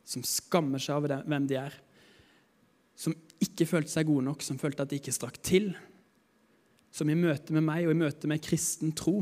som 0.05 0.25
skammer 0.25 0.81
seg 0.81 0.97
over 0.97 1.21
hvem 1.29 1.45
de 1.49 1.59
er, 1.61 1.75
som 2.97 3.13
ikke 3.39 3.67
følte 3.69 3.93
seg 3.93 4.09
gode 4.09 4.25
nok, 4.25 4.41
som 4.43 4.57
følte 4.59 4.83
at 4.83 4.91
de 4.91 4.97
ikke 4.99 5.13
strakk 5.15 5.37
til, 5.45 5.71
som 6.91 7.09
i 7.09 7.17
møte 7.17 7.53
med 7.55 7.63
meg 7.63 7.85
og 7.85 7.93
i 7.93 7.99
møte 8.01 8.27
med 8.27 8.41
kristen 8.43 8.95
tro 8.97 9.21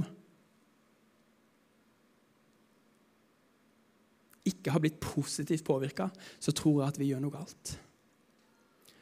ikke 4.47 4.71
har 4.71 4.79
blitt 4.79 5.01
positivt 5.03 5.65
påvirka, 5.67 6.07
så 6.39 6.53
tror 6.55 6.81
jeg 6.81 6.93
at 6.93 6.99
vi 7.01 7.09
gjør 7.11 7.23
noe 7.25 7.35
galt. 7.35 7.73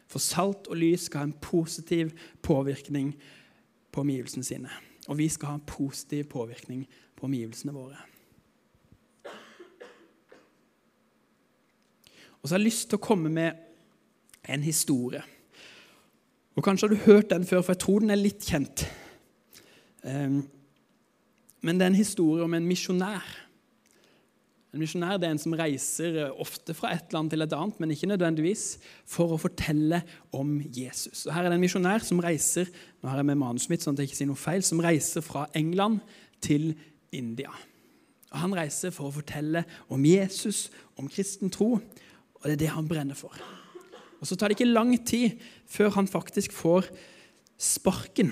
For 0.10 0.24
salt 0.24 0.70
og 0.72 0.79
lys 0.79 1.05
skal 1.05 1.22
ha 1.22 1.29
en 1.29 1.38
positiv 1.44 2.13
påvirkning 2.46 3.13
på 3.94 4.03
omgivelsene 4.03 4.48
sine. 4.48 4.72
Og 5.10 5.20
vi 5.20 5.29
skal 5.29 5.51
ha 5.51 5.60
en 5.60 5.67
positiv 5.70 6.25
påvirkning 6.32 6.86
på 7.15 7.27
omgivelsene 7.27 7.75
våre. 7.75 8.00
Og 12.46 12.50
så 12.50 12.54
har 12.54 12.62
jeg 12.62 12.68
lyst 12.68 12.92
til 12.92 13.00
å 13.00 13.02
komme 13.02 13.30
med 13.34 13.56
en 14.54 14.62
historie. 14.62 15.24
Og 16.54 16.62
Kanskje 16.62 16.86
har 16.86 16.94
du 16.94 17.08
hørt 17.08 17.32
den 17.32 17.48
før, 17.50 17.64
for 17.66 17.74
jeg 17.74 17.82
tror 17.82 18.04
den 18.04 18.14
er 18.14 18.20
litt 18.22 18.46
kjent. 18.46 18.84
Ehm, 20.06 20.44
men 21.66 21.80
det 21.80 21.88
er 21.88 21.90
en 21.90 21.98
historie 21.98 22.46
om 22.46 22.54
en 22.54 22.70
misjonær. 22.70 23.25
En 24.75 24.84
misjonær 24.84 25.18
er 25.18 25.32
en 25.32 25.42
som 25.42 25.58
reiser 25.58 26.22
ofte 26.38 26.78
fra 26.78 26.94
et 26.94 27.18
land 27.18 27.34
til 27.34 27.42
et 27.42 27.58
annet, 27.58 27.82
men 27.82 27.98
ikke 27.98 28.12
nødvendigvis 28.14 28.68
for 29.10 29.34
å 29.34 29.42
fortelle 29.42 30.04
om 30.30 30.60
Jesus. 30.70 31.25
Og 31.25 31.34
Her 31.34 31.48
er 31.48 31.50
det 31.50 31.58
en 31.58 31.66
misjonær 31.66 32.06
som 32.06 32.22
reiser 32.22 32.70
nå 33.02 33.10
har 33.10 33.24
jeg 33.24 33.32
med 33.34 33.42
manuset 33.42 33.74
mitt, 33.74 33.82
sånn 33.82 33.98
at 33.98 34.06
jeg 34.06 34.14
ikke 34.14 34.22
sier 34.22 34.34
noe 34.36 34.46
feil, 34.46 34.62
som 34.62 34.86
reiser 34.86 35.25
fra 35.25 35.50
England 35.58 36.06
til 36.46 36.75
India. 37.10 37.58
Og 38.36 38.42
Han 38.46 38.54
reiser 38.54 38.94
for 38.94 39.10
å 39.10 39.18
fortelle 39.18 39.66
om 39.90 40.06
Jesus, 40.06 40.68
om 40.94 41.10
kristen 41.10 41.50
tro, 41.50 41.80
og 42.46 42.52
det 42.52 42.60
er 42.60 42.66
det 42.68 42.74
han 42.75 42.86
brenner 42.86 43.18
for. 43.18 43.34
Og 44.22 44.28
Så 44.30 44.36
tar 44.38 44.52
det 44.52 44.60
ikke 44.60 44.70
lang 44.70 44.94
tid 45.02 45.40
før 45.66 45.96
han 45.98 46.08
faktisk 46.08 46.54
får 46.54 46.92
sparken. 47.58 48.30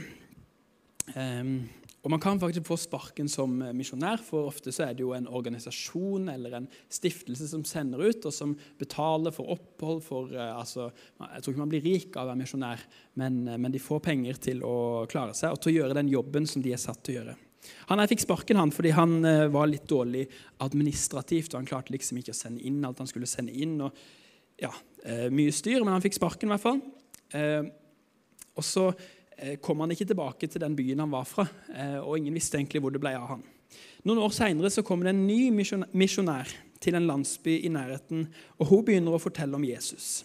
Um, 1.17 1.65
og 2.03 2.11
Man 2.11 2.19
kan 2.19 2.39
faktisk 2.39 2.67
få 2.67 2.77
sparken 2.77 3.29
som 3.31 3.55
misjonær, 3.73 4.21
for 4.21 4.51
ofte 4.51 4.71
så 4.75 4.85
er 4.85 4.93
det 4.93 5.01
jo 5.01 5.15
en 5.15 5.25
organisasjon 5.27 6.29
eller 6.29 6.57
en 6.59 6.67
stiftelse 6.91 7.47
som 7.47 7.63
sender 7.65 8.03
ut, 8.05 8.25
og 8.27 8.33
som 8.35 8.53
betaler 8.77 9.33
for 9.33 9.49
opphold 9.55 10.03
for 10.05 10.29
uh, 10.29 10.59
altså, 10.59 10.91
Jeg 11.17 11.41
tror 11.41 11.53
ikke 11.53 11.63
man 11.63 11.73
blir 11.73 11.87
rik 11.87 12.13
av 12.13 12.27
å 12.27 12.33
være 12.33 12.41
misjonær, 12.43 12.85
men, 13.17 13.47
uh, 13.47 13.57
men, 13.57 13.71
de 13.73 13.81
får 13.81 14.03
penger 14.03 14.37
til 14.49 14.61
å 14.61 15.07
klare 15.09 15.33
seg 15.33 15.55
og 15.55 15.63
til 15.63 15.73
å 15.73 15.77
gjøre 15.79 15.97
den 15.97 16.13
jobben 16.13 16.45
som 16.45 16.61
de 16.61 16.75
er 16.75 16.85
satt 16.85 17.01
til 17.01 17.15
å 17.15 17.19
gjøre. 17.23 17.35
Han 17.89 18.01
her 18.01 18.09
fikk 18.11 18.23
sparken 18.23 18.59
han 18.59 18.73
fordi 18.73 18.93
han 18.95 19.19
uh, 19.25 19.47
var 19.53 19.69
litt 19.71 19.87
dårlig 19.89 20.25
administrativt. 20.63 21.53
og 21.53 21.61
Han 21.61 21.69
klarte 21.69 21.93
liksom 21.95 22.19
ikke 22.19 22.35
å 22.35 22.37
sende 22.37 22.63
inn 22.65 22.83
alt 22.85 23.01
han 23.03 23.09
skulle 23.09 23.29
sende 23.29 23.55
inn. 23.55 23.79
og 23.83 23.95
ja, 24.61 24.71
uh, 24.71 25.27
Mye 25.33 25.53
styr, 25.55 25.81
men 25.83 25.95
han 25.95 26.03
fikk 26.03 26.19
sparken 26.19 26.49
i 26.49 26.53
hvert 26.55 26.65
fall. 26.65 26.81
Uh, 27.33 27.71
og 28.53 28.65
så 28.67 28.91
kom 29.65 29.81
han 29.81 29.91
ikke 29.91 30.05
tilbake 30.07 30.47
til 30.47 30.61
den 30.61 30.75
byen 30.77 31.01
han 31.01 31.11
var 31.11 31.25
fra, 31.25 31.43
og 32.05 32.19
ingen 32.19 32.35
visste 32.37 32.59
egentlig 32.59 32.79
hvor 32.83 32.93
det 32.93 32.99
ble 33.01 33.15
av 33.17 33.31
han. 33.31 33.41
Noen 34.05 34.21
år 34.21 34.31
seinere 34.31 34.83
kommer 34.85 35.09
det 35.09 35.15
en 35.15 35.23
ny 35.25 35.49
misjonær 35.49 36.51
til 36.79 36.95
en 36.95 37.07
landsby 37.09 37.55
i 37.65 37.71
nærheten, 37.73 38.27
og 38.61 38.69
hun 38.69 38.85
begynner 38.85 39.17
å 39.17 39.21
fortelle 39.21 39.57
om 39.57 39.65
Jesus. 39.65 40.23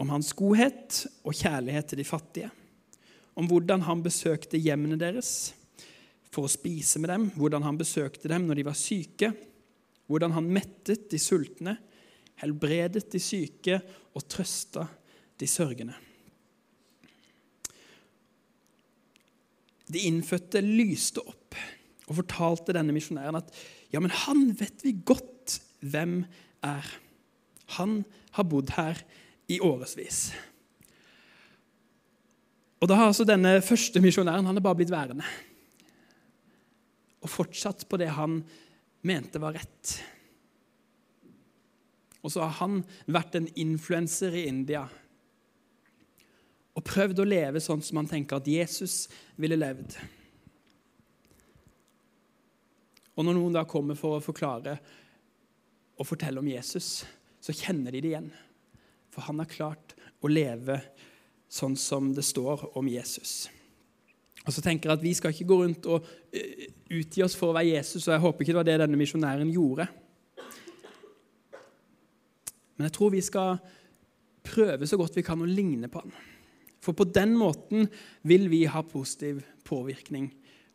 om 0.00 0.08
hans 0.08 0.32
godhet 0.32 1.06
og 1.28 1.36
kjærlighet 1.36 1.90
til 1.92 1.98
de 2.00 2.04
fattige, 2.08 2.50
om 3.36 3.46
hvordan 3.46 3.82
han 3.84 4.02
besøkte 4.02 4.58
hjemmene 4.58 4.96
deres 4.96 5.52
for 6.30 6.46
å 6.46 6.50
spise 6.50 7.00
med 7.02 7.10
dem, 7.10 7.30
hvordan 7.34 7.64
han 7.66 7.78
besøkte 7.78 8.30
dem 8.30 8.46
når 8.46 8.60
de 8.60 8.66
var 8.68 8.78
syke, 8.78 9.32
hvordan 10.10 10.34
han 10.36 10.50
mettet 10.50 11.08
de 11.10 11.18
sultne, 11.22 11.76
helbredet 12.40 13.04
de 13.12 13.20
syke 13.22 13.80
og 14.16 14.24
trøsta 14.30 14.86
de 15.40 15.48
sørgende. 15.50 15.96
De 19.90 20.06
innfødte 20.06 20.62
lyste 20.62 21.22
opp 21.22 21.58
og 22.10 22.18
fortalte 22.20 22.74
denne 22.74 22.94
misjonæren 22.94 23.38
at 23.38 23.50
ja, 23.90 23.98
men 23.98 24.12
han 24.26 24.50
vet 24.58 24.84
vi 24.86 24.94
godt 25.06 25.58
hvem 25.82 26.22
er. 26.66 26.86
Han 27.78 28.00
har 28.36 28.46
bodd 28.46 28.70
her 28.76 28.98
i 29.50 29.58
årevis. 29.62 30.28
Og 32.80 32.88
da 32.88 32.96
har 32.96 33.10
altså 33.10 33.26
denne 33.28 33.58
første 33.64 34.00
misjonæren 34.02 34.46
han 34.46 34.58
er 34.58 34.64
bare 34.64 34.78
blitt 34.78 34.92
værende. 34.92 35.26
Og 37.20 37.30
fortsatt 37.30 37.84
på 37.88 37.98
det 38.00 38.10
han 38.16 38.40
mente 39.06 39.40
var 39.42 39.56
rett. 39.56 39.92
Og 42.20 42.32
så 42.32 42.44
har 42.44 42.58
han 42.60 42.80
vært 43.08 43.36
en 43.38 43.48
influenser 43.60 44.36
i 44.36 44.46
India 44.50 44.86
og 46.76 46.86
prøvd 46.86 47.20
å 47.20 47.28
leve 47.28 47.60
sånn 47.60 47.82
som 47.84 47.98
han 47.98 48.08
tenker 48.08 48.38
at 48.38 48.48
Jesus 48.48 49.02
ville 49.40 49.58
levd. 49.58 49.96
Og 53.18 53.26
når 53.26 53.36
noen 53.36 53.56
da 53.56 53.66
kommer 53.68 53.98
for 53.98 54.16
å 54.16 54.24
forklare 54.24 54.78
og 56.00 56.08
fortelle 56.08 56.40
om 56.40 56.48
Jesus, 56.48 57.02
så 57.42 57.52
kjenner 57.52 57.92
de 57.92 58.00
det 58.00 58.12
igjen. 58.12 58.30
For 59.12 59.26
han 59.26 59.42
har 59.42 59.50
klart 59.50 59.96
å 60.22 60.30
leve 60.30 60.78
sånn 61.50 61.76
som 61.76 62.14
det 62.16 62.24
står 62.24 62.70
om 62.78 62.88
Jesus. 62.88 63.50
Og 64.46 64.54
så 64.54 64.62
tenker 64.64 64.88
jeg 64.88 64.98
at 64.98 65.04
Vi 65.04 65.14
skal 65.16 65.34
ikke 65.34 65.48
gå 65.50 65.58
rundt 65.62 65.88
og 65.90 66.06
eh, 66.32 66.70
utgi 66.96 67.22
oss 67.24 67.36
for 67.38 67.50
å 67.50 67.56
være 67.56 67.74
Jesus, 67.74 68.06
og 68.06 68.14
jeg 68.14 68.24
håper 68.24 68.44
ikke 68.44 68.54
det 68.54 68.60
var 68.60 68.70
det 68.70 68.78
denne 68.82 69.00
misjonæren 69.00 69.52
gjorde. 69.52 69.86
Men 72.76 72.88
jeg 72.88 72.96
tror 72.96 73.12
vi 73.12 73.20
skal 73.20 73.58
prøve 74.46 74.88
så 74.88 74.96
godt 74.96 75.18
vi 75.18 75.26
kan 75.26 75.42
å 75.42 75.48
ligne 75.48 75.90
på 75.92 76.00
han. 76.00 76.14
For 76.80 76.96
på 76.96 77.04
den 77.12 77.34
måten 77.36 77.90
vil 78.24 78.48
vi 78.48 78.64
ha 78.64 78.80
positiv 78.80 79.42
påvirkning 79.68 80.30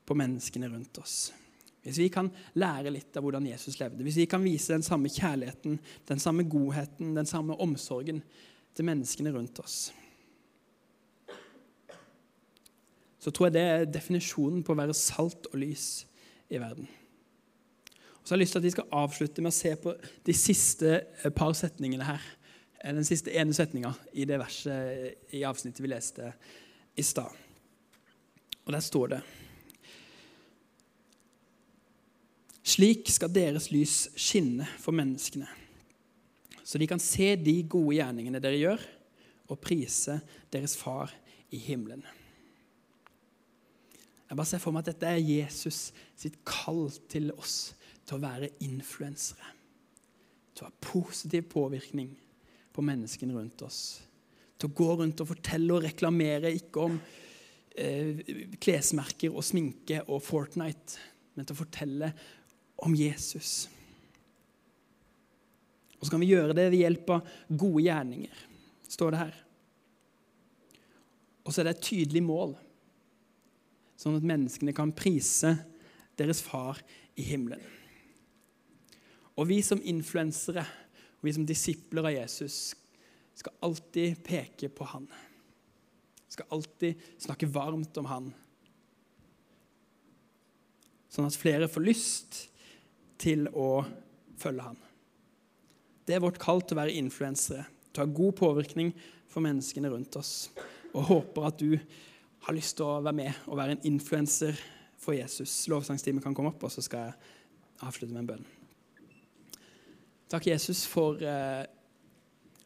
på 0.06 0.18
menneskene 0.18 0.70
rundt 0.70 1.02
oss. 1.02 1.34
Hvis 1.86 1.98
vi 2.02 2.08
kan 2.14 2.30
lære 2.58 2.94
litt 2.94 3.18
av 3.18 3.26
hvordan 3.26 3.46
Jesus 3.50 3.80
levde, 3.82 4.06
hvis 4.06 4.22
vi 4.22 4.30
kan 4.30 4.46
vise 4.46 4.74
den 4.74 4.86
samme 4.86 5.10
kjærligheten, 5.10 5.80
den 6.10 6.22
samme 6.22 6.46
godheten, 6.50 7.14
den 7.18 7.30
samme 7.30 7.58
omsorgen 7.62 8.22
til 8.78 8.88
menneskene 8.88 9.34
rundt 9.34 9.62
oss, 9.62 9.90
så 13.26 13.32
tror 13.34 13.48
jeg 13.48 13.56
det 13.56 13.62
er 13.66 13.88
definisjonen 13.90 14.62
på 14.62 14.76
å 14.76 14.78
være 14.78 14.94
salt 14.94 15.48
og 15.50 15.58
lys 15.58 16.06
i 16.54 16.60
verden. 16.62 16.86
Og 16.86 18.22
så 18.22 18.34
har 18.34 18.38
jeg 18.38 18.44
lyst 18.44 18.54
til 18.54 18.60
at 18.60 18.66
Vi 18.68 18.74
skal 18.76 18.92
avslutte 19.00 19.42
med 19.42 19.50
å 19.50 19.56
se 19.56 19.72
på 19.82 19.94
de 20.28 20.34
siste 20.38 20.92
eh, 20.94 21.32
par 21.34 21.56
setningene 21.58 22.06
her. 22.06 22.22
Eh, 22.84 22.94
den 22.94 23.08
siste 23.08 23.34
ene 23.34 23.54
setninga 23.58 23.96
i 24.14 24.28
det 24.30 24.38
verset 24.38 25.34
i 25.34 25.42
avsnittet 25.42 25.82
vi 25.82 25.90
leste 25.90 26.28
i 26.94 27.06
stad. 27.06 27.34
Og 28.66 28.74
der 28.76 28.86
står 28.86 29.16
det 29.16 29.22
Slik 32.66 33.10
skal 33.14 33.34
deres 33.34 33.72
lys 33.74 33.96
skinne 34.18 34.68
for 34.82 34.94
menneskene, 34.98 35.46
så 36.66 36.82
de 36.82 36.88
kan 36.90 37.02
se 37.02 37.36
de 37.38 37.56
gode 37.70 37.94
gjerningene 38.00 38.42
dere 38.42 38.58
gjør, 38.58 38.86
og 39.54 39.62
prise 39.62 40.18
deres 40.54 40.74
far 40.78 41.14
i 41.54 41.62
himmelen. 41.62 42.02
Jeg 44.36 44.42
bare 44.42 44.50
ser 44.50 44.60
for 44.60 44.76
meg 44.76 44.84
at 44.84 44.90
dette 44.90 45.08
er 45.08 45.22
Jesus 45.24 45.78
sitt 46.20 46.42
kall 46.44 46.90
til 47.08 47.30
oss 47.40 47.70
til 48.04 48.18
å 48.18 48.24
være 48.26 48.50
influensere. 48.66 49.54
Til 50.52 50.66
å 50.66 50.68
ha 50.68 50.84
positiv 50.84 51.46
påvirkning 51.54 52.10
på 52.76 52.84
menneskene 52.84 53.32
rundt 53.32 53.64
oss. 53.64 54.02
Til 54.60 54.68
å 54.68 54.76
gå 54.76 54.90
rundt 55.00 55.24
og 55.24 55.30
fortelle 55.30 55.78
og 55.78 55.88
reklamere 55.88 56.52
ikke 56.52 56.84
om 56.84 56.98
eh, 57.00 58.20
klesmerker 58.60 59.32
og 59.32 59.48
sminke 59.48 60.02
og 60.04 60.20
Fortnite, 60.28 61.00
men 61.40 61.48
til 61.48 61.56
å 61.56 61.62
fortelle 61.62 62.12
om 62.84 63.00
Jesus. 63.00 63.70
Og 65.96 66.04
så 66.04 66.12
kan 66.12 66.26
vi 66.28 66.34
gjøre 66.34 66.60
det 66.60 66.68
ved 66.76 66.84
hjelp 66.84 67.16
av 67.22 67.34
gode 67.48 67.88
gjerninger, 67.88 68.46
står 69.00 69.16
det 69.16 69.24
her. 69.24 69.42
Og 71.48 71.54
så 71.54 71.64
er 71.64 71.72
det 71.72 71.78
et 71.78 71.88
tydelig 71.94 72.28
mål 72.28 72.58
sånn 74.00 74.18
at 74.20 74.28
menneskene 74.28 74.76
kan 74.76 74.94
prise 74.96 75.56
deres 76.20 76.42
far 76.44 76.80
i 77.16 77.26
himmelen. 77.26 77.62
Og 79.36 79.50
vi 79.50 79.60
som 79.66 79.82
influensere 79.84 80.64
vi 81.26 81.34
som 81.34 81.46
disipler 81.46 82.06
av 82.06 82.14
Jesus 82.14 82.76
skal 83.34 83.54
alltid 83.66 84.20
peke 84.24 84.70
på 84.70 84.86
han. 84.86 85.08
Skal 86.30 86.52
alltid 86.54 87.02
snakke 87.18 87.50
varmt 87.50 87.98
om 87.98 88.10
han. 88.10 88.28
Sånn 91.10 91.26
at 91.26 91.40
flere 91.40 91.70
får 91.72 91.88
lyst 91.88 92.38
til 93.22 93.48
å 93.58 93.86
følge 94.38 94.68
han. 94.68 94.78
Det 96.06 96.14
er 96.14 96.22
vårt 96.22 96.38
kall 96.42 96.62
til 96.62 96.78
å 96.78 96.84
være 96.84 96.98
influensere, 97.00 97.66
til 97.90 98.04
å 98.04 98.06
ha 98.06 98.18
god 98.20 98.38
påvirkning 98.38 98.92
for 99.32 99.42
menneskene 99.42 99.90
rundt 99.90 100.20
oss. 100.20 100.52
Og 100.94 101.10
håper 101.10 101.48
at 101.50 101.58
du 101.58 101.72
har 102.46 102.54
lyst 102.54 102.78
til 102.78 102.86
å 102.86 103.02
være 103.02 103.18
med 103.18 103.46
og 103.50 103.58
være 103.58 103.78
en 103.78 103.88
influenser 103.90 104.58
for 105.02 105.18
Jesus. 105.18 105.64
Lovsangstimen 105.72 106.24
kan 106.24 106.36
komme 106.38 106.52
opp, 106.54 106.66
og 106.68 106.74
så 106.74 106.84
skal 106.86 107.10
jeg 107.10 107.86
avslutte 107.86 108.14
med 108.14 108.24
en 108.24 108.30
bønn. 108.34 108.46
Takk, 110.30 110.48
Jesus, 110.50 110.84
for 110.90 111.22
eh, 111.22 111.66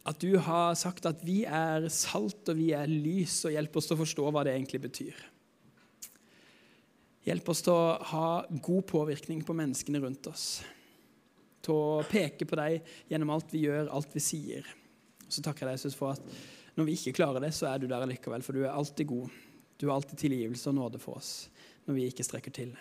at 0.09 0.21
du 0.23 0.37
har 0.41 0.77
sagt 0.79 1.07
at 1.09 1.23
vi 1.25 1.41
er 1.45 1.87
salt 1.93 2.51
og 2.51 2.59
vi 2.59 2.71
er 2.75 2.91
lys, 2.91 3.41
og 3.47 3.55
hjelp 3.55 3.79
oss 3.79 3.89
til 3.89 3.97
å 3.97 4.01
forstå 4.03 4.27
hva 4.31 4.45
det 4.47 4.55
egentlig 4.55 4.83
betyr. 4.87 5.23
Hjelp 7.27 7.51
oss 7.51 7.63
til 7.65 7.75
å 7.75 7.97
ha 8.11 8.27
god 8.49 8.87
påvirkning 8.89 9.43
på 9.45 9.55
menneskene 9.55 10.01
rundt 10.03 10.31
oss. 10.31 10.45
Til 11.63 11.75
å 11.75 12.07
peke 12.07 12.47
på 12.47 12.57
deg 12.57 12.79
gjennom 13.11 13.35
alt 13.35 13.51
vi 13.53 13.65
gjør, 13.67 13.91
alt 13.95 14.15
vi 14.15 14.23
sier. 14.23 14.71
Så 15.27 15.43
takker 15.45 15.67
jeg 15.67 15.75
deg, 15.75 15.81
Jesus, 15.81 15.99
for 15.99 16.15
at 16.15 16.79
når 16.79 16.87
vi 16.87 16.95
ikke 16.95 17.17
klarer 17.19 17.43
det, 17.43 17.51
så 17.53 17.67
er 17.69 17.81
du 17.81 17.89
der 17.91 18.07
likevel, 18.07 18.43
for 18.45 18.55
du 18.55 18.63
er 18.63 18.71
alltid 18.71 19.11
god. 19.11 19.39
Du 19.79 19.87
har 19.87 19.95
alltid 19.95 20.19
tilgivelse 20.19 20.69
og 20.69 20.75
nåde 20.75 20.99
for 20.99 21.21
oss 21.21 21.33
når 21.87 21.95
vi 21.95 22.07
ikke 22.11 22.25
strekker 22.27 22.53
til. 22.53 22.73